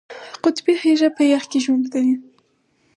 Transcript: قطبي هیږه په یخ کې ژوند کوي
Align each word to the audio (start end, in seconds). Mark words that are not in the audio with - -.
قطبي 0.43 0.73
هیږه 0.81 1.09
په 1.17 1.23
یخ 1.31 1.43
کې 1.51 1.59
ژوند 1.65 1.85
کوي 1.93 2.15